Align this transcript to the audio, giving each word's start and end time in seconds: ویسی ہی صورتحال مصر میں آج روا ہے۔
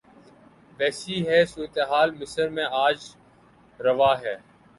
ویسی 0.79 1.15
ہی 1.27 1.39
صورتحال 1.45 2.09
مصر 2.19 2.47
میں 2.55 2.67
آج 2.85 2.97
روا 3.79 4.11
ہے۔ 4.21 4.35